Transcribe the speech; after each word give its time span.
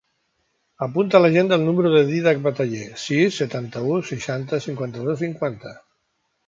Apunta 0.85 1.17
a 1.19 1.21
l'agenda 1.21 1.59
el 1.59 1.67
número 1.67 1.91
del 1.97 2.09
Dídac 2.13 2.41
Bataller: 2.47 2.89
sis, 3.05 3.39
setanta-u, 3.43 4.01
seixanta, 4.13 4.63
cinquanta-dos, 4.69 5.25
cinquanta. 5.27 5.81